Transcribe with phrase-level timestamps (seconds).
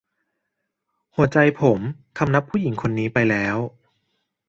[1.15, 1.79] หัวใจผม
[2.17, 3.57] คำนับผู้หญิงคนนี้ไปแล้ว